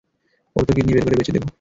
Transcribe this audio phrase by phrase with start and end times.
[0.55, 1.47] ওর তো কিডনী বের করে বেচে দেবো।